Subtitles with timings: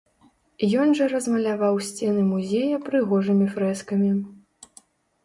[0.83, 4.11] Ён жа размаляваў сцены музея прыгожымі фрэскамі.